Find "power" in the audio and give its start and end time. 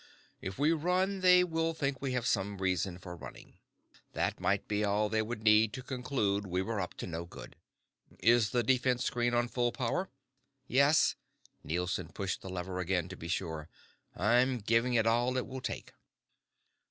9.71-10.09